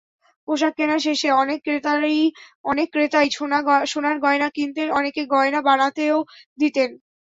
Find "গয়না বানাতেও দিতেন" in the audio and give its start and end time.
5.33-6.89